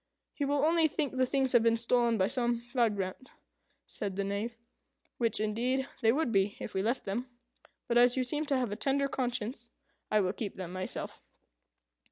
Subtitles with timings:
[0.33, 3.29] "He will only think the things have been stolen by some vagrant,"
[3.85, 4.59] said the Knave
[5.19, 7.27] "which, indeed, they would be if we left them.
[7.87, 9.69] But as you seem to have a tender conscience,
[10.09, 11.21] I will keep them myself."